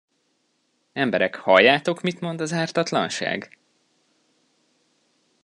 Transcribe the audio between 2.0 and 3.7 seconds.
mit mond az ártatlanság?